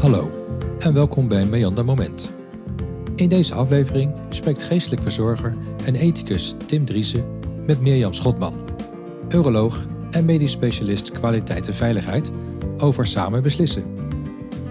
[0.00, 0.30] Hallo
[0.78, 2.30] en welkom bij Meander Moment.
[3.16, 5.54] In deze aflevering spreekt geestelijk verzorger
[5.84, 7.24] en ethicus Tim Driessen
[7.66, 8.54] met Mirjam Schotman,
[9.28, 12.30] uroloog en medisch specialist kwaliteit en veiligheid
[12.78, 13.84] over samen beslissen.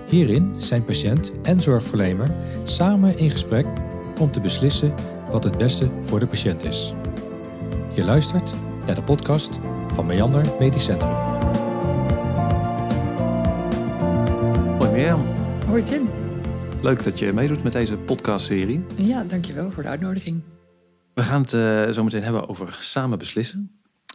[0.07, 2.31] Hierin zijn patiënt en zorgverlener
[2.63, 3.65] samen in gesprek
[4.19, 4.93] om te beslissen
[5.31, 6.93] wat het beste voor de patiënt is.
[7.93, 8.53] Je luistert
[8.85, 9.59] naar de podcast
[9.93, 11.20] van Meander Medisch Centrum.
[14.91, 15.21] Mirjam,
[15.67, 16.09] Hoi Tim.
[16.81, 18.83] leuk dat je meedoet met deze podcastserie.
[18.97, 20.41] Ja, dankjewel voor de uitnodiging.
[21.13, 23.71] We gaan het eh, zo meteen hebben over samen beslissen.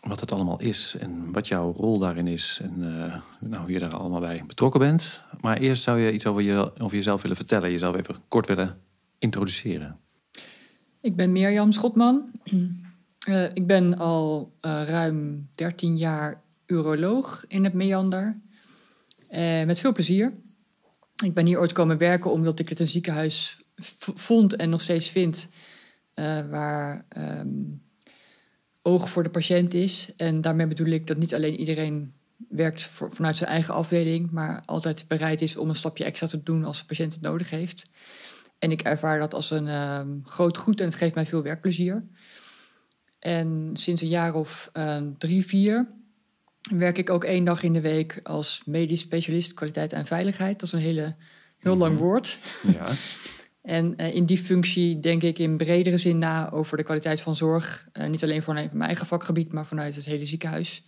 [0.08, 3.14] Wat het allemaal is en wat jouw rol daarin is en eh,
[3.48, 5.22] nou, hoe je daar allemaal bij betrokken bent.
[5.40, 7.70] Maar eerst zou je iets over, je, over jezelf willen vertellen.
[7.70, 8.78] Jezelf even kort willen
[9.18, 9.98] introduceren.
[11.00, 12.22] Ik ben Mirjam Schotman.
[13.26, 18.40] Eh, ik ben al ruim 13 jaar uroloog in het Meander.
[19.66, 20.32] Met veel plezier.
[21.24, 23.64] Ik ben hier ooit komen werken omdat ik het een ziekenhuis
[24.14, 25.48] vond en nog steeds vind.
[26.14, 27.48] eh, waar ehm,
[28.82, 30.12] oog voor de patiënt is.
[30.16, 32.12] En daarmee bedoel ik dat niet alleen iedereen
[32.48, 36.64] werkt vanuit zijn eigen afdeling, maar altijd bereid is om een stapje extra te doen
[36.64, 37.90] als de patiënt het nodig heeft.
[38.58, 42.04] En ik ervaar dat als een ehm, groot goed en het geeft mij veel werkplezier.
[43.18, 45.88] En sinds een jaar of eh, drie, vier
[46.70, 50.52] werk ik ook één dag in de week als medisch specialist kwaliteit en veiligheid.
[50.60, 51.14] Dat is een hele,
[51.58, 52.02] heel lang Mhm.
[52.02, 52.38] woord.
[52.72, 52.92] Ja,
[53.62, 57.34] En eh, in die functie denk ik in bredere zin na over de kwaliteit van
[57.34, 57.88] zorg.
[57.92, 60.84] Eh, niet alleen vanuit mijn eigen vakgebied, maar vanuit het hele ziekenhuis.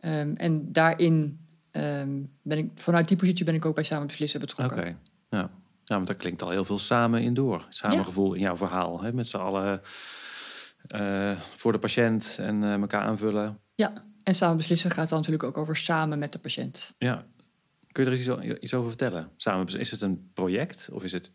[0.00, 1.38] Ehm, en daarin
[1.70, 4.48] ehm, ben ik, vanuit die positie ben ik ook bij Samen Beslissen oké.
[4.54, 4.98] betrokken.
[5.30, 5.50] Ja.
[5.84, 7.66] ja, want daar klinkt al heel veel samen in door.
[7.68, 9.02] Samengevoel in jouw verhaal.
[9.02, 9.12] Hè?
[9.12, 9.80] Met z'n allen
[10.86, 13.58] eh, voor de patiënt en elkaar aanvullen.
[14.22, 16.94] En Samen Beslissen gaat dan natuurlijk ook over samen met de patiënt.
[16.98, 17.26] Ja.
[17.92, 19.30] Kun je er iets, over vertellen?
[19.36, 21.32] Samen, is het een project of is het...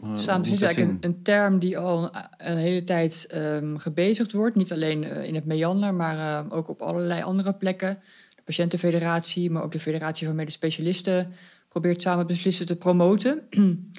[0.00, 4.32] eh, Samen is eigenlijk een, een term die al een, een hele tijd ehm, gebezigd
[4.32, 4.56] wordt.
[4.56, 7.98] Niet alleen eh, in het Meander, maar eh, ook op allerlei andere plekken.
[8.36, 11.32] De Patiëntenfederatie, maar ook de Federatie van Medisch Specialisten
[11.68, 13.42] probeert Samen Beslissen te promoten.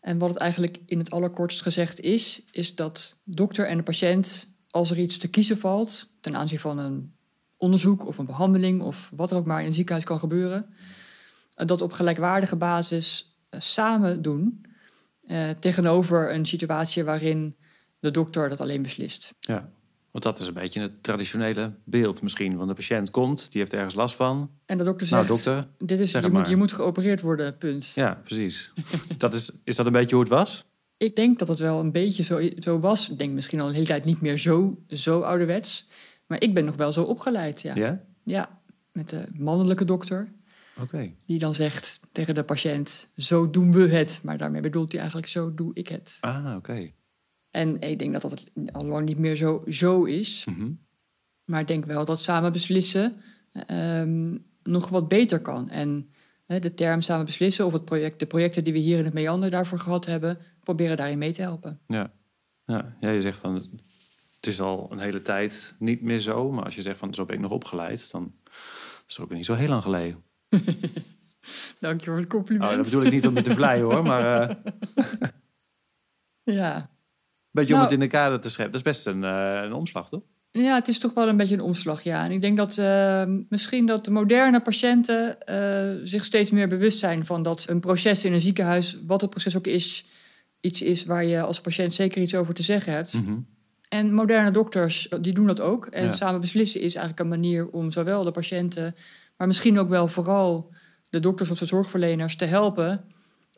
[0.00, 4.52] en wat het eigenlijk in het allerkortst gezegd is, is dat dokter en de patiënt,
[4.70, 7.13] als er iets te kiezen valt ten aanzien van een
[7.64, 10.66] onderzoek of een behandeling of wat er ook maar in een ziekenhuis kan gebeuren,
[11.54, 14.62] eh, dat op gelijkwaardige basis eh, samen doen.
[15.26, 17.54] eh, tegenover een situatie waarin
[18.00, 19.34] de dokter dat alleen beslist.
[19.40, 19.68] Ja,
[20.10, 22.56] want dat is een beetje het traditionele beeld misschien.
[22.56, 24.50] Want de patiënt komt, die heeft ergens last van.
[24.66, 25.68] En de dokter Nou, zegt, dokter.
[25.78, 27.92] dit is, je, moet, je moet geopereerd worden, punt.
[27.94, 28.72] Ja, precies.
[29.18, 30.64] dat is, is dat een beetje hoe het was?
[30.96, 33.10] Ik denk dat het wel een beetje zo, zo was.
[33.10, 35.88] Ik denk misschien al een hele tijd niet meer zo, zo ouderwets.
[36.26, 37.74] Maar ik ben nog wel zo opgeleid, ja.
[37.74, 38.04] Ja?
[38.22, 38.60] Ja,
[38.92, 40.32] met de mannelijke dokter.
[40.80, 41.12] Oké.
[41.26, 44.20] Die dan zegt tegen de patiënt, zo doen we het.
[44.22, 46.16] Maar daarmee bedoelt hij eigenlijk, zo doe ik het.
[46.20, 46.90] Ah, oké.
[47.50, 50.44] En ik denk dat dat al lang niet meer zo, zo is.
[50.44, 50.70] Mhm.
[51.44, 53.16] Maar ik denk wel dat samen beslissen
[53.52, 55.70] ehm, nog wat beter kan.
[55.70, 56.08] En
[56.46, 59.50] de term samen beslissen of het project, de projecten die we hier in het Meander
[59.50, 61.80] daarvoor gehad hebben, proberen daarin mee te helpen.
[61.86, 62.12] Ja.
[62.66, 62.96] Ja.
[63.00, 63.68] ja, je zegt van
[64.44, 66.52] het is al een hele tijd niet meer zo.
[66.52, 68.32] Maar als je zegt van zo ben ik nog opgeleid, dan
[69.06, 70.24] is het ook niet zo heel lang geleden.
[71.80, 72.70] Dank je voor het compliment.
[72.70, 74.56] Oh, dat bedoel ik niet om me te vleien hoor, maar eh,
[76.44, 76.90] een ja.
[77.50, 78.72] beetje om Nou- het in de kader te scheppen.
[78.72, 80.22] Dat is best een, eh, een omslag, toch?
[80.50, 82.24] ja, het is toch wel een beetje een omslag, ja.
[82.24, 86.98] En ik denk dat ehm, misschien dat de moderne patiënten eh, zich steeds meer bewust
[86.98, 90.06] zijn van dat een proces in een ziekenhuis, wat het proces ook is,
[90.60, 93.14] iets is waar je als patiënt zeker iets over te zeggen hebt.
[93.14, 93.38] Mhm.
[93.94, 95.86] En moderne dokters, die doen dat ook.
[95.86, 96.12] En Ja.
[96.12, 98.94] samen beslissen is eigenlijk een manier om zowel de patiënten,
[99.36, 100.72] maar misschien ook wel vooral
[101.10, 103.04] de dokters of de zorgverleners te helpen.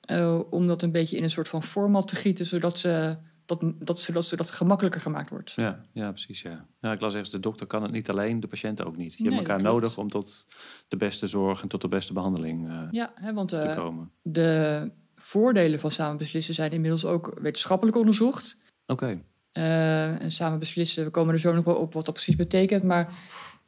[0.06, 3.16] eh, om dat een beetje in een soort van format te gieten, zodat, ze,
[3.46, 5.50] dat, dat, zodat, zodat het gemakkelijker gemaakt wordt.
[5.52, 6.42] Ja, ja, precies.
[6.42, 6.66] Ja.
[6.80, 9.14] Ja, ik las ergens, de dokter kan het niet alleen, de patiënt ook niet.
[9.16, 10.46] Je hebt elkaar nodig om tot
[10.88, 14.10] de beste zorg en tot de beste behandeling eh, Ja, hè, want te eh, komen.
[14.22, 18.58] de voordelen van samen beslissen zijn inmiddels ook wetenschappelijk onderzocht.
[18.86, 19.20] Oké,
[19.56, 22.82] Eh, en samen beslissen, we komen er zo nog wel op wat dat precies betekent.
[22.82, 23.08] Maar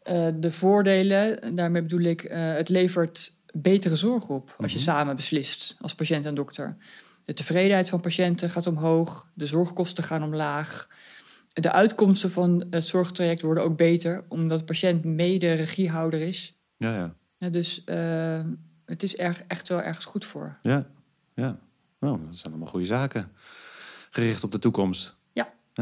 [0.03, 4.87] eh, de voordelen, daarmee bedoel ik, eh, het levert betere zorg op als je Mhm.
[4.87, 6.77] samen beslist als patiënt en dokter.
[7.25, 10.89] De tevredenheid van patiënten gaat omhoog, de zorgkosten gaan omlaag.
[11.53, 16.57] De uitkomsten van het zorgtraject worden ook beter, omdat de patiënt mede regiehouder is.
[16.77, 17.15] ja, ja.
[17.39, 17.83] Ja, dus
[18.85, 20.59] het is erg, echt wel ergens goed voor.
[20.63, 20.87] Ja,
[21.35, 21.59] ja.
[22.01, 23.33] Oh, dat zijn allemaal goede zaken.
[24.11, 25.17] Gericht op de toekomst.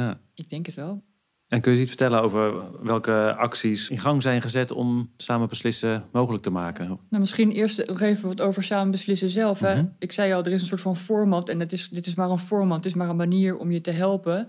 [0.01, 0.21] Ja.
[0.35, 1.03] Ik denk het wel.
[1.49, 6.05] En kun je iets vertellen over welke acties in gang zijn gezet om samen beslissen
[6.13, 6.87] mogelijk te maken?
[6.87, 9.61] Nou, misschien eerst nog even wat over samen beslissen zelf.
[9.61, 9.75] Hè?
[9.75, 9.87] Mhm.
[9.99, 12.31] Ik zei al, er is een soort van format en het is, dit is maar
[12.31, 12.77] een format.
[12.77, 14.49] Het is maar een manier om je te helpen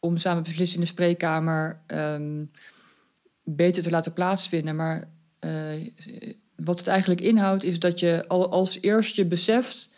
[0.00, 2.44] om samen beslissen in de spreekkamer ehm,
[3.44, 4.76] beter te laten plaatsvinden.
[4.76, 5.08] Maar
[5.38, 5.88] eh,
[6.56, 9.93] wat het eigenlijk inhoudt is dat je al als eerst je beseft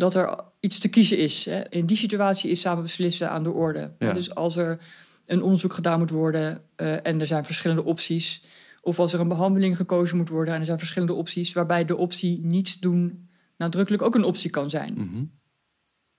[0.00, 1.44] dat er iets te kiezen is.
[1.44, 1.68] Hè?
[1.68, 3.92] In die situatie is samen beslissen aan de orde.
[3.98, 4.12] Ja.
[4.12, 4.78] Dus als er
[5.26, 8.42] een onderzoek gedaan moet worden eh, en er zijn verschillende opties.
[8.82, 11.96] Of als er een behandeling gekozen moet worden en er zijn verschillende opties, waarbij de
[11.96, 14.92] optie niets doen nadrukkelijk ook een optie kan zijn.
[14.96, 15.24] Mhm.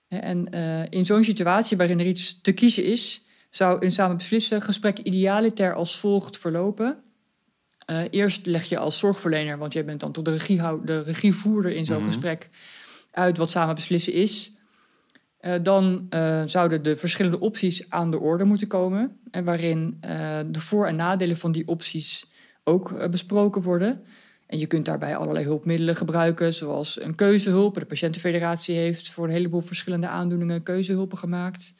[0.08, 4.62] En eh, in zo'n situatie waarin er iets te kiezen is, zou een samen beslissen
[4.62, 7.02] gesprek idealiter als volgt verlopen.
[7.86, 11.72] Eh, eerst leg je als zorgverlener, want jij bent dan toch de, regiehou- de regievoerder
[11.72, 12.06] in zo'n Mhm.
[12.06, 12.48] gesprek,
[13.12, 14.52] uit wat samen beslissen is.
[15.42, 19.16] Eh, dan eh, zouden de verschillende opties aan de orde moeten komen.
[19.30, 22.30] En waarin eh, de voor- en nadelen van die opties
[22.64, 24.04] ook besproken worden.
[24.46, 27.74] En je kunt daarbij allerlei hulpmiddelen gebruiken, zoals een keuzehulp.
[27.74, 31.74] De Patiëntenfederatie heeft voor een heleboel verschillende aandoeningen keuzehulpen gemaakt.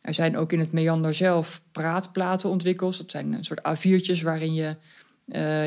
[0.00, 2.98] Er zijn ook in het meander zelf praatplaten ontwikkeld.
[2.98, 4.76] Dat zijn een soort A4'tjes waarin je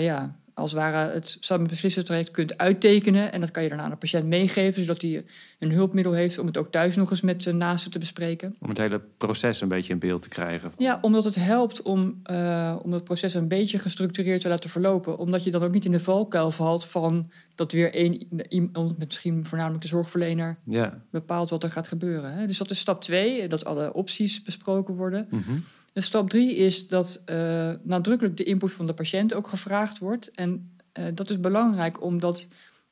[0.02, 3.32] ja, als het ware het samen beslissen traject kunt uittekenen.
[3.32, 5.26] En dat kan je dan aan de patiënt meegeven, zodat hij
[5.60, 8.56] een hulpmiddel heeft om het ook thuis nog eens met de naasten te bespreken.
[8.60, 10.72] Om het hele proces een beetje in beeld te krijgen.
[10.78, 15.18] Ja, omdat het helpt om, eh, om het proces een beetje gestructureerd te laten verlopen.
[15.18, 19.46] Omdat je dan ook niet in de valkuil valt van dat weer één iemand, misschien
[19.46, 21.02] voornamelijk de zorgverlener, Ja.
[21.10, 22.34] bepaalt wat er gaat gebeuren.
[22.34, 22.48] Hè.
[22.48, 25.28] Dus dat is stap twee, dat alle opties besproken worden.
[25.30, 25.52] Mhm.
[25.94, 30.32] De stap drie is dat eh, nadrukkelijk de input van de patiënt ook gevraagd wordt.
[30.32, 32.48] En eh, dat is belangrijk omdat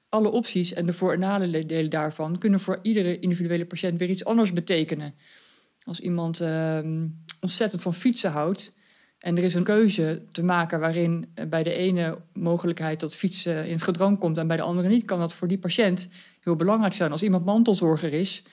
[0.10, 4.26] alle opties en de voor- en nadelen daarvan kunnen voor iedere individuele patiënt weer iets
[4.26, 5.14] anders betekenen.
[5.84, 7.08] Als iemand ehm,
[7.40, 8.74] ontzettend van fietsen houdt
[9.20, 13.66] en er is een keuze te maken waarin eh, bij de ene mogelijkheid dat fietsen
[13.66, 16.10] in het gedrang komt en bij de andere niet, kan dat voor die patiënt
[16.40, 17.12] heel belangrijk zijn.
[17.12, 18.44] Als iemand mantelzorger is,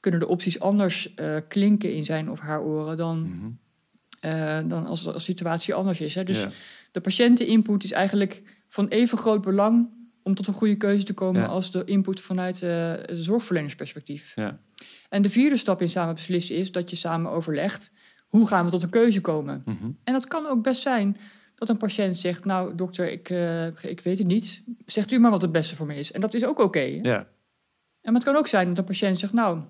[0.00, 1.14] kunnen de opties anders
[1.48, 3.50] klinken in zijn of haar oren dan Mhm.
[4.20, 6.14] Eh, dan als de situatie anders is.
[6.14, 6.24] Hè.
[6.24, 6.50] Dus Ja.
[6.92, 9.88] de patiënteninput is eigenlijk van even groot belang
[10.22, 11.46] om tot een goede keuze te komen Ja.
[11.46, 14.32] als de input vanuit het zorgverlenersperspectief.
[14.34, 14.58] Ja.
[15.08, 17.92] En de vierde stap in samen beslissen is dat je samen overlegt
[18.26, 19.62] hoe gaan we tot een keuze komen.
[19.64, 19.90] Mhm.
[20.04, 21.16] En dat kan ook best zijn
[21.54, 25.30] dat een patiënt zegt, nou dokter, ik, eh, ik weet het niet, zegt u maar
[25.30, 26.12] wat het beste voor me is.
[26.12, 26.80] En dat is ook oké.
[26.80, 27.16] Ja.
[28.00, 29.60] En maar het kan ook zijn dat een patiënt zegt, nou,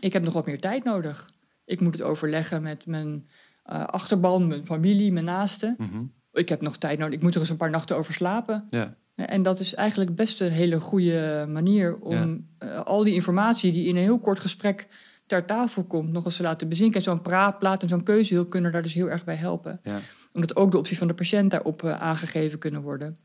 [0.00, 1.30] ik heb nog wat meer tijd nodig.
[1.64, 3.28] Ik moet het overleggen met mijn
[3.66, 5.74] achterban, mijn familie, mijn naasten.
[5.78, 6.02] Mhm.
[6.32, 8.66] Ik heb nog tijd nodig, ik moet er eens een paar nachten over slapen.
[8.70, 8.96] Ja.
[9.14, 13.86] En dat is eigenlijk best een hele goede manier om eh, al die informatie die
[13.86, 14.88] in een heel kort gesprek
[15.26, 16.96] ter tafel komt, nog eens te laten bezinken.
[16.96, 19.80] En zo'n praatplaat en zo'n keuzehulp kunnen daar dus heel erg bij helpen.
[19.82, 20.00] Ja.
[20.32, 23.18] Omdat ook de opties van de patiënt daarop eh, aangegeven kunnen worden.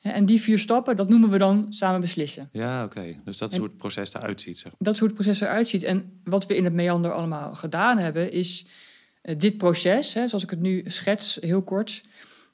[0.00, 2.48] En die vier stappen, dat noemen we dan samen beslissen.
[2.52, 3.16] Ja, oké.
[3.24, 4.58] Dus dat is En- hoe het proces eruit ziet.
[4.58, 4.72] Zeg.
[4.78, 5.82] Dat is hoe het proces eruit ziet.
[5.82, 8.72] En wat we in het meander allemaal gedaan hebben, is eh,
[9.36, 12.04] dit proces, hè, zoals ik het nu schets, heel kort.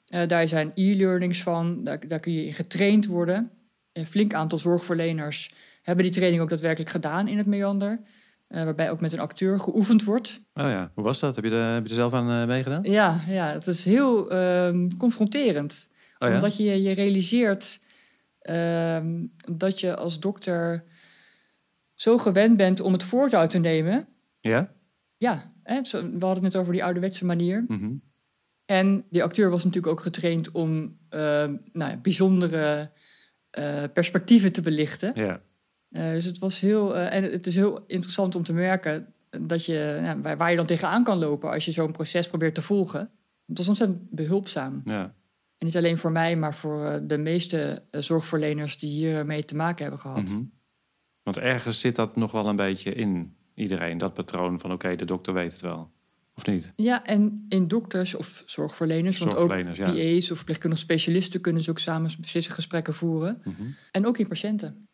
[0.07, 3.51] eh, daar zijn e-learnings van, daar, daar kun je in getraind worden.
[3.93, 8.01] Een flink aantal zorgverleners hebben die training ook daadwerkelijk gedaan in het meander.
[8.47, 10.39] eh, waarbij ook met een acteur geoefend wordt.
[10.53, 11.35] Oh ja, hoe was dat?
[11.35, 12.83] Heb je, er, heb je er zelf aan eh, meegedaan?
[12.83, 15.89] Ja, ja, het is heel ehm, confronterend.
[16.19, 16.35] Oh ja?
[16.35, 17.79] Omdat je je realiseert
[18.41, 19.25] ehm,
[19.57, 20.83] dat je als dokter
[21.93, 24.07] zo gewend bent om het voortouw te nemen.
[24.39, 24.71] Ja?
[25.17, 27.65] Ja, hè, we hadden het net over die ouderwetse manier.
[27.67, 27.93] Mhm.
[28.65, 32.91] En die acteur was natuurlijk ook getraind om ehm, nou ja, bijzondere
[33.49, 35.11] eh, perspectieven te belichten.
[35.15, 35.41] Ja.
[35.89, 39.65] Eh, dus het was heel, eh, en het is heel interessant om te merken dat
[39.65, 42.61] je, ja, waar, waar je dan tegenaan kan lopen als je zo'n proces probeert te
[42.61, 43.09] volgen.
[43.45, 44.81] Het was ontzettend behulpzaam.
[44.85, 45.13] ja.
[45.61, 49.55] En niet alleen voor mij, maar voor eh, de meeste eh, zorgverleners die hiermee te
[49.55, 50.23] maken hebben gehad.
[50.23, 50.43] Mhm.
[51.23, 55.05] Want ergens zit dat nog wel een beetje in iedereen, dat patroon van oké, de
[55.05, 55.91] dokter weet het wel.
[56.35, 56.73] Of niet?
[56.75, 59.91] Ja, en in dokters of zorgverleners, want ook Zorgverleners, ja.
[59.91, 63.41] PA's of verpleegkundige specialisten kunnen ze ook samen beslissingsgesprekken voeren.
[63.43, 63.61] Mhm.
[63.91, 64.85] En ook in patiënten.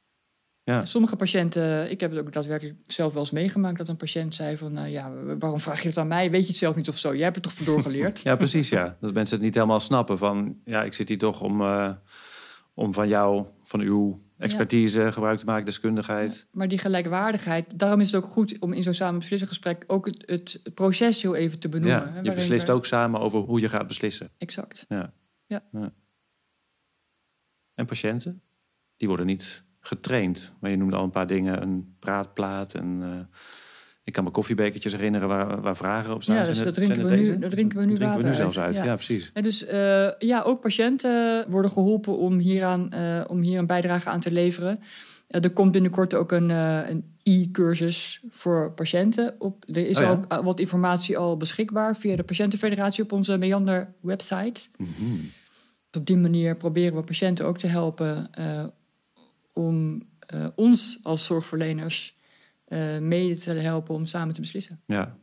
[0.64, 0.86] Ja.
[0.86, 4.58] Sommige patiënten, ik heb het ook daadwerkelijk zelf wel eens meegemaakt, dat een patiënt zei
[4.58, 6.32] van, nou ja, waarom vraag je het aan mij?
[6.32, 7.14] Weet je het zelf niet of zo?
[7.14, 8.22] Jij hebt het toch vandoor geleerd?
[8.24, 8.98] Ja, precies, ja.
[9.02, 11.92] Dat mensen het niet helemaal snappen van, ja, ik zit hier toch om, eh,
[12.74, 16.48] om van jou, van uw expertise gebruik te maken, deskundigheid.
[16.52, 20.24] Maar die gelijkwaardigheid, daarom is het ook goed om in zo'n samen beslissingsgesprek ook het,
[20.26, 22.00] het proces heel even te benoemen.
[22.00, 24.30] Ja, hè, je beslist ook samen over hoe je gaat beslissen.
[24.38, 24.86] Exact.
[27.74, 28.42] En patiënten,
[28.96, 30.54] die worden niet getraind.
[30.60, 33.38] Maar je noemde al een paar dingen, een praatplaat en eh,
[34.08, 36.36] Ik kan me koffiebekertjes herinneren waar, waar vragen op staan.
[36.36, 38.60] Ja, dus dat drinken, we nu, dat drinken we nu drinken water we nu zelfs
[38.60, 38.76] uit.
[38.76, 38.84] Ja.
[38.84, 39.32] Ja, precies.
[39.34, 44.10] En dus eh, ja, ook patiënten worden geholpen om, hieraan, eh, om hier een bijdrage
[44.10, 44.80] aan te leveren.
[45.28, 49.36] Eh, er komt binnenkort ook een, eh, e-cursus voor patiënten.
[49.40, 50.10] Op, er is Oh ja.
[50.10, 54.68] ook eh, wat informatie al beschikbaar via de Patiëntenfederatie op onze Meander website.
[54.78, 54.90] Mhm.
[55.92, 58.66] Op die manier proberen we patiënten ook te helpen eh,
[59.54, 62.17] om eh, ons als zorgverleners
[62.68, 64.82] eh, mede te helpen om samen te beslissen.
[64.86, 65.16] Ja.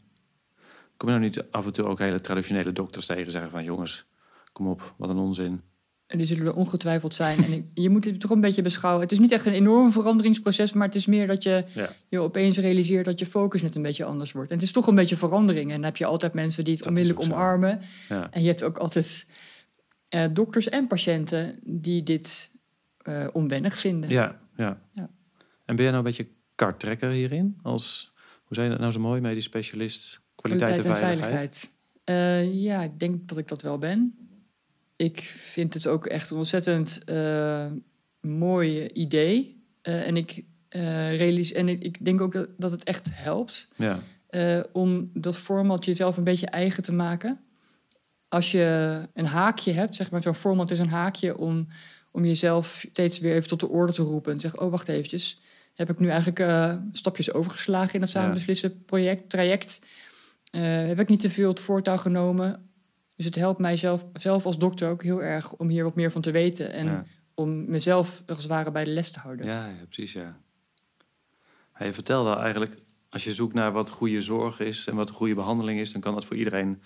[0.97, 4.05] Kom je nou niet af en toe ook hele traditionele dokters tegen zeggen van jongens,
[4.53, 5.61] kom op, wat een onzin.
[6.07, 7.45] En die zullen er ongetwijfeld zijn.
[7.45, 9.03] En ik- je moet het toch een beetje beschouwen.
[9.03, 11.89] Het is niet echt een enorm veranderingsproces, maar het is meer dat je Ja.
[12.09, 14.51] je opeens realiseert dat je focus net een beetje anders wordt.
[14.51, 15.69] En het is toch een beetje verandering.
[15.71, 17.81] En dan heb je altijd mensen die het Dat onmiddellijk omarmen.
[18.09, 18.29] Ja.
[18.31, 19.27] En je hebt ook altijd
[20.09, 22.53] eh, dokters en patiënten die dit
[22.99, 24.11] eh, onwennig vinden.
[24.11, 24.81] Ja, ja.
[24.93, 25.11] Ja.
[25.65, 27.59] En ben jij nou een beetje karttrekker hierin?
[27.63, 28.13] Als,
[28.45, 31.71] hoe zei je dat nou zo mooi, medisch specialist, kwaliteit, en veiligheid?
[32.05, 34.15] Eh, ja, ik denk dat ik dat wel ben.
[34.97, 37.71] Ik vind het ook echt een ontzettend eh,
[38.21, 39.63] mooi idee.
[39.83, 44.01] Eh, en ik, realiseer, en ik, ik denk ook dat, dat het echt helpt Ja,
[44.73, 47.41] om dat format jezelf een beetje eigen te maken.
[48.29, 51.69] Als je een haakje hebt, zeg maar, zo'n format is een haakje om,
[52.11, 54.33] om jezelf steeds weer even tot de orde te roepen.
[54.33, 55.41] En te zeggen, oh, wacht eventjes.
[55.75, 59.81] Heb ik nu eigenlijk eh, stapjes overgeslagen in dat samen beslissen project, traject?
[60.51, 62.69] Eh, heb ik niet te veel het voortouw genomen?
[63.17, 66.13] Dus het helpt mij zelf, zelf als dokter ook heel erg om hier wat meer
[66.13, 66.73] van te weten.
[66.73, 67.05] En ja.
[67.35, 69.47] om mezelf als het ware bij de les te houden.
[69.47, 70.37] Ja, ja, precies, ja.
[71.73, 72.79] Hij vertelde al eigenlijk,
[73.09, 76.15] als je zoekt naar wat goede zorg is en wat goede behandeling is, dan kan
[76.15, 76.83] dat voor iedereen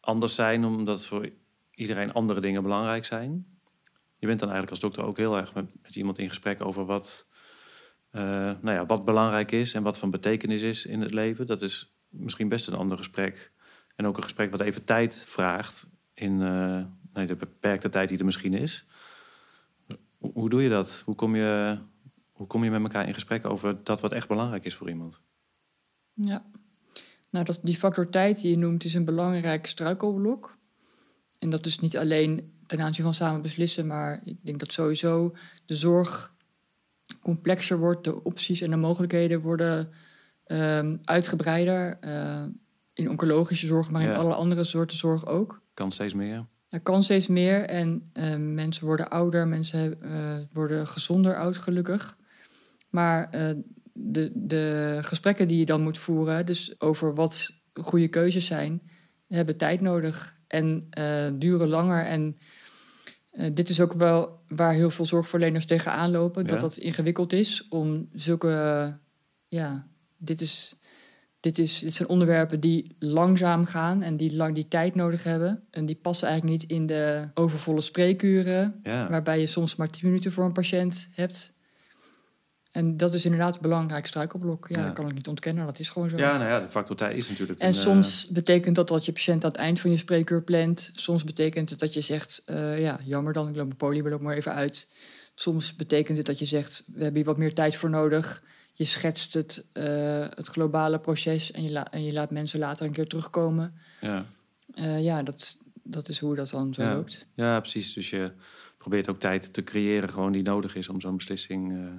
[0.00, 1.30] anders zijn, omdat voor
[1.70, 3.46] iedereen andere dingen belangrijk zijn.
[4.16, 6.84] Je bent dan eigenlijk als dokter ook heel erg met, met iemand in gesprek over
[6.84, 7.27] wat,
[8.10, 11.46] nou ja, wat belangrijk is en wat van betekenis is in het leven.
[11.46, 13.52] Dat is misschien best een ander gesprek.
[13.96, 18.18] En ook een gesprek wat even tijd vraagt in eh, nee, de beperkte tijd die
[18.18, 18.84] er misschien is.
[20.18, 21.02] Hoe, hoe doe je dat?
[21.04, 21.78] Hoe kom je,
[22.32, 25.20] hoe kom je met elkaar in gesprek over dat wat echt belangrijk is voor iemand?
[26.12, 26.46] Ja.
[27.30, 30.56] Nou, dat, die factor tijd die je noemt is een belangrijk struikelblok.
[31.38, 35.36] En dat is niet alleen ten aanzien van samen beslissen, maar ik denk dat sowieso
[35.66, 36.34] de zorg
[37.28, 39.88] complexer wordt, de opties en de mogelijkheden worden
[40.44, 41.98] ehm, uitgebreider.
[42.00, 42.44] eh,
[42.94, 45.62] in oncologische zorg, maar in alle andere soorten zorg ook.
[45.74, 46.46] Kan steeds meer.
[46.68, 52.16] Er kan steeds meer en eh, mensen worden ouder, mensen eh, worden gezonder oud, gelukkig.
[52.90, 53.30] Maar
[53.92, 58.82] de, de gesprekken die je dan moet voeren, dus over wat goede keuzes zijn,
[59.26, 60.88] hebben tijd nodig en
[61.38, 62.04] duren langer.
[62.04, 62.36] En
[63.38, 66.48] eh, dit is ook wel waar heel veel zorgverleners tegenaan lopen, Ja.
[66.48, 68.96] dat dat ingewikkeld is om zulke,
[69.48, 70.76] ja, dit is
[71.40, 75.62] dit, is, dit zijn onderwerpen die langzaam gaan en die lang die tijd nodig hebben.
[75.70, 80.06] En die passen eigenlijk niet in de overvolle spreekuren, Ja, waarbij je soms maar 10
[80.06, 81.56] minuten voor een patiënt hebt.
[82.78, 84.66] En dat is inderdaad een belangrijk struikelblok.
[84.68, 84.84] Ja, Ja.
[84.86, 86.16] dat kan ik niet ontkennen, dat is gewoon zo.
[86.16, 87.58] ja nou ja, de factor tijd is natuurlijk...
[87.58, 90.90] En een, soms betekent dat dat je patiënt aan het eind van je spreekuur plant.
[90.94, 94.20] Soms betekent het dat je zegt, eh, ja, jammer dan, ik loop mijn poli, loop
[94.20, 94.88] maar even uit.
[95.34, 98.42] Soms betekent het dat je zegt, we hebben hier wat meer tijd voor nodig.
[98.74, 102.92] Je schetst het, eh, het globale proces en je, en je laat mensen later een
[102.92, 103.74] keer terugkomen.
[104.00, 104.26] eh, ja.
[104.74, 106.94] Eh, ja, dat, dat is hoe dat dan zo Ja.
[106.94, 107.26] loopt.
[107.34, 107.92] ja, precies.
[107.92, 108.32] Dus je
[108.78, 111.92] probeert ook tijd te creëren gewoon die nodig is om zo'n beslissing eh,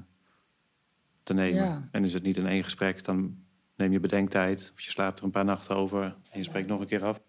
[1.30, 1.64] te nemen.
[1.64, 1.88] Ja.
[1.92, 3.36] En is het niet in één gesprek, dan
[3.76, 4.72] neem je bedenktijd.
[4.74, 7.22] Of je slaapt er een paar nachten over en je spreekt nog een keer af.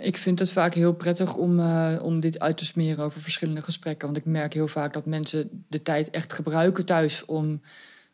[0.00, 3.62] Ik vind het vaak heel prettig om, eh, om dit uit te smeren over verschillende
[3.62, 4.06] gesprekken.
[4.06, 7.60] Want ik merk heel vaak dat mensen de tijd echt gebruiken thuis om,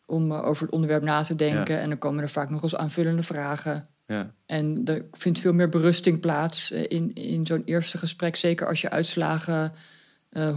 [0.05, 1.79] om eh, over het onderwerp na te denken.
[1.79, 3.87] En dan komen er vaak nog eens aanvullende vragen.
[4.07, 8.35] Ja, En er vindt veel meer berusting plaats eh, in, in zo'n eerste gesprek.
[8.35, 9.73] Zeker als je uitslagen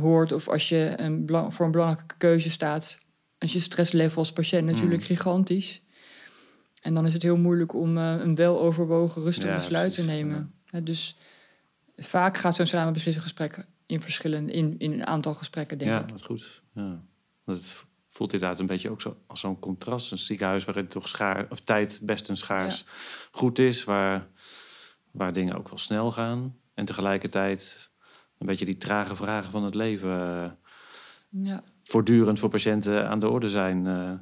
[0.00, 2.99] hoort of als je een belang, voor een belangrijke keuze staat.
[3.38, 5.07] Als je stresslevel als patiënt natuurlijk Mm.
[5.07, 5.83] gigantisch.
[6.83, 10.54] En dan is het heel moeilijk om eh, een weloverwogen, rustig Ja, besluit te nemen.
[10.83, 11.16] Dus
[11.97, 13.23] vaak gaat zo'n samen beslissen
[13.87, 16.11] in verschillende, in, in een aantal gesprekken, denk ja ik.
[16.11, 16.62] wat goed.
[16.75, 17.02] Ja.
[17.45, 20.11] Het voelt inderdaad een beetje ook zo, als zo'n contrast.
[20.11, 22.85] Een ziekenhuis waarin toch schaar, of tijd best een schaars
[23.30, 23.85] goed is.
[23.85, 24.26] Waar,
[25.11, 26.57] waar dingen ook wel snel gaan.
[26.75, 27.90] En tegelijkertijd
[28.38, 30.11] een beetje die trage vragen van het leven...
[30.11, 30.50] eh,
[31.42, 33.87] Ja, voortdurend voor patiënten aan de orde zijn.
[33.87, 34.12] eh,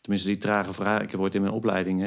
[0.00, 1.04] tenminste, die trage vragen.
[1.04, 2.06] Ik heb ooit in mijn opleiding, hè,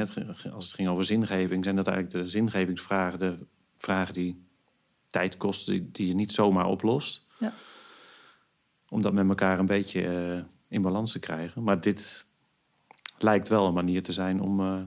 [0.52, 3.38] als het ging over zingeving, zijn dat eigenlijk de zingevingsvragen, de
[3.78, 4.44] vragen die
[5.08, 7.26] tijd kosten, die, die je niet zomaar oplost.
[7.40, 7.54] Ja.
[8.90, 11.64] Om dat met elkaar een beetje eh, in balans te krijgen.
[11.64, 12.26] Maar dit
[13.18, 14.82] lijkt wel een manier te zijn om, eh,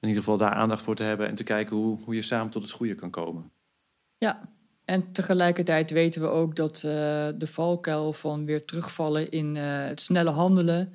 [0.00, 2.50] in ieder geval daar aandacht voor te hebben en te kijken hoe, hoe je samen
[2.50, 3.50] tot het goede kan komen.
[4.18, 4.48] Ja,
[4.90, 6.92] en tegelijkertijd weten we ook dat uh,
[7.34, 10.92] de valkuil van weer terugvallen in uh, het snelle handelen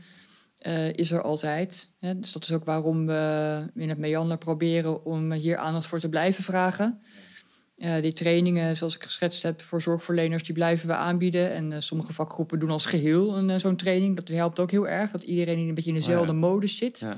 [0.62, 1.92] uh, is er altijd.
[2.00, 2.20] Hè?
[2.20, 6.10] Dus dat is ook waarom we in het Meander proberen om hier aandacht voor te
[6.10, 7.02] blijven vragen.
[7.75, 11.52] die trainingen, zoals ik geschetst heb, voor zorgverleners, die blijven we aanbieden.
[11.52, 14.16] En sommige vakgroepen doen als geheel een, zo'n training.
[14.16, 16.48] Dat helpt ook heel erg, dat iedereen een beetje in dezelfde oh ja.
[16.48, 17.00] modus zit.
[17.00, 17.18] Ja.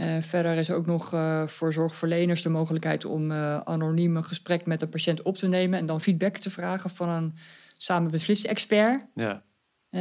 [0.00, 4.66] Uh, verder is ook nog uh, voor zorgverleners de mogelijkheid om uh, anoniem een gesprek
[4.66, 7.34] met de patiënt op te nemen en dan feedback te vragen van een
[7.76, 9.06] samen expert.
[9.14, 9.42] Ja.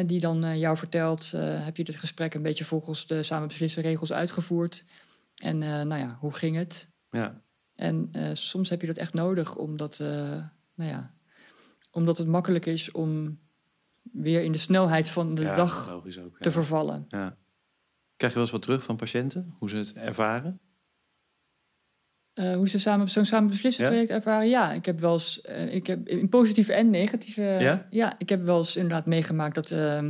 [0.06, 4.86] die dan jou vertelt, heb je dit gesprek een beetje volgens de samen regels uitgevoerd?
[5.36, 6.90] En nou ja, hoe ging het?
[7.12, 7.42] Ja.
[7.76, 10.00] En soms heb je dat echt nodig, omdat,
[10.76, 11.14] nou ja,
[11.92, 13.40] omdat het makkelijk is om
[14.12, 17.06] weer in de snelheid van de ja, dag ook, te vervallen.
[17.10, 17.38] Ja.
[18.18, 20.60] Krijg je wel eens wat terug van patiënten, hoe ze het ervaren?
[22.34, 24.50] Uh, hoe ze samen, zo'n samen beslissen traject ervaren?
[24.50, 27.42] Ja, ik heb wel eens, uh, ik heb in positieve en negatieve.
[27.42, 27.88] Ja?
[27.90, 30.02] ja, ik heb wel eens inderdaad meegemaakt dat uh,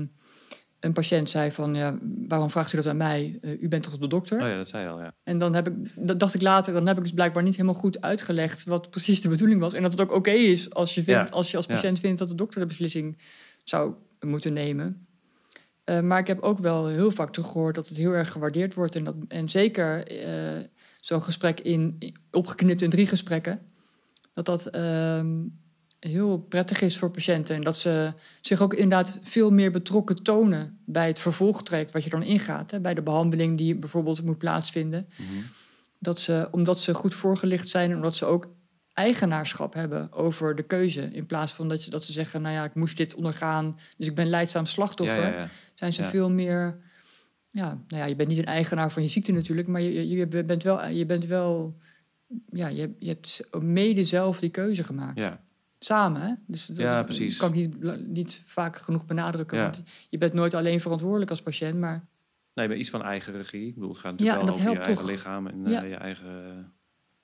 [0.80, 1.98] een patiënt zei van, ja,
[2.28, 3.38] waarom vraagt u dat aan mij?
[3.42, 4.42] Eh, u bent toch de dokter?
[4.42, 5.14] Oh ja, dat zei je al, ja.
[5.24, 7.80] En dan heb ik, dat dacht ik later, dan heb ik dus blijkbaar niet helemaal
[7.80, 9.74] goed uitgelegd wat precies de bedoeling was.
[9.74, 12.30] En dat het ook oké is als je, vindt, als je als patiënt vindt dat
[12.30, 13.22] de dokter de beslissing
[13.64, 15.07] zou moeten nemen.
[15.90, 18.96] Uh, maar ik heb ook wel heel vaak gehoord dat het heel erg gewaardeerd wordt.
[18.96, 20.12] En, dat, en zeker
[20.58, 20.64] uh,
[21.02, 23.60] zo'n gesprek in, opgeknipt in drie gesprekken.
[24.34, 25.26] Dat dat uh,
[26.00, 27.56] heel prettig is voor patiënten.
[27.56, 32.10] En dat ze zich ook inderdaad veel meer betrokken tonen bij het vervolgtraject wat je
[32.10, 32.72] dan ingaat.
[32.72, 35.08] Hè, bij de behandeling die bijvoorbeeld moet plaatsvinden.
[35.18, 35.44] Mm -hmm.
[36.00, 38.48] dat ze, omdat ze goed voorgelicht zijn en omdat ze ook
[38.94, 41.02] eigenaarschap hebben over de keuze.
[41.02, 44.08] In plaats van dat, je, dat ze zeggen, nou ja, ik moest dit ondergaan, dus
[44.08, 45.22] ik ben leidzaam slachtoffer.
[45.22, 45.50] Ja, ja, ja.
[45.78, 46.80] Zijn ze veel meer,
[47.50, 50.28] ja, nou ja, je bent niet een eigenaar van je ziekte natuurlijk, maar je, je
[50.28, 51.78] bent wel, je bent wel,
[52.52, 55.18] ja, je, je hebt mede zelf die keuze gemaakt.
[55.18, 55.44] Ja.
[55.80, 56.34] Samen, hè?
[56.46, 57.38] Dus dat ja, precies.
[57.38, 59.62] kan ik niet, niet vaak genoeg benadrukken.
[59.62, 62.06] Want je bent nooit alleen verantwoordelijk als patiënt, maar...
[62.54, 63.68] Nee, maar iets van eigen regie.
[63.68, 66.74] Ik bedoel, het gaat natuurlijk wel over je eigen lichaam en uh, je eigen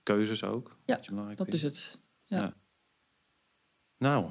[0.03, 0.77] keuzes ook.
[0.85, 0.99] Ja,
[1.35, 1.99] dat is het.
[2.25, 2.37] Ja.
[2.37, 2.53] ja.
[3.97, 4.25] Nou,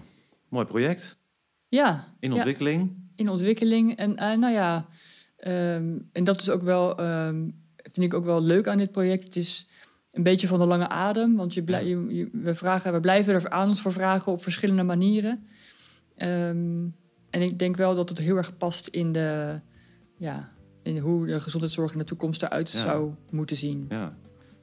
[0.49, 1.19] mooi project.
[1.69, 2.15] Ja.
[2.19, 3.02] In ontwikkeling.
[3.15, 3.97] In ontwikkeling.
[3.97, 4.87] En uh, nou ja,
[5.47, 9.25] um, en dat is ook wel, um, vind ik ook wel leuk aan dit project.
[9.25, 9.69] Het is
[10.11, 13.35] een beetje van de lange adem, want je blij, je, je, we, vragen, we blijven
[13.35, 15.47] er aandacht voor vragen op verschillende manieren.
[16.17, 16.95] Um,
[17.31, 19.61] en ik denk wel dat het heel erg past in, de,
[20.17, 22.81] ja, in hoe de gezondheidszorg in de toekomst eruit ja.
[22.81, 23.87] zou moeten zien.
[23.89, 24.17] Ja.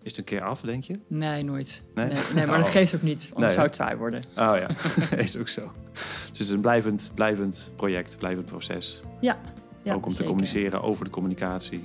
[0.03, 0.99] Is het een keer af, denk je?
[1.07, 1.83] Nee, nooit.
[1.95, 2.63] Nee, nee, nee maar oh.
[2.63, 3.29] dat geeft ook niet.
[3.33, 4.21] Anders nee, zou het saai worden.
[4.35, 4.69] Oh ja,
[5.17, 5.71] is ook zo.
[5.93, 9.01] Dus het is een blijvend, blijvend project, blijvend proces.
[9.19, 9.37] Ja.
[9.83, 10.23] ja ook om zeker.
[10.23, 11.83] te communiceren over de communicatie.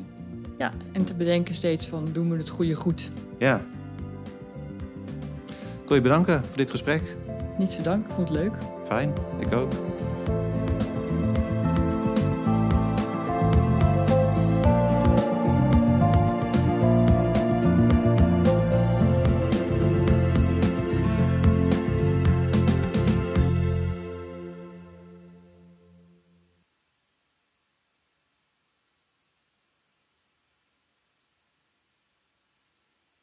[0.59, 3.11] Ja, en te bedenken steeds van, doen we het goede goed?
[3.39, 3.61] Ja.
[5.83, 7.17] Ik wil je bedanken voor dit gesprek.
[7.59, 8.53] Niet zo dank, ik vond het leuk.
[8.87, 9.73] Fijn, ik ook.